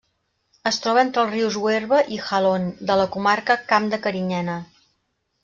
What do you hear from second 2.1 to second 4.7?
i Jalón, de la comarca Camp de Carinyena.